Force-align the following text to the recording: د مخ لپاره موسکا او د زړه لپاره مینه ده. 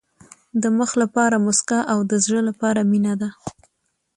د 0.61 0.63
مخ 0.77 0.91
لپاره 1.01 1.35
موسکا 1.45 1.79
او 1.91 1.99
د 2.11 2.13
زړه 2.25 2.41
لپاره 2.49 2.79
مینه 2.91 3.13
ده. 3.21 3.29